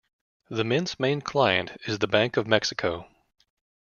The 0.49 0.63
mint's 0.63 0.99
main 0.99 1.21
client 1.21 1.77
is 1.85 1.99
the 1.99 2.07
Bank 2.07 2.35
of 2.35 2.47
Mexico. 2.47 3.07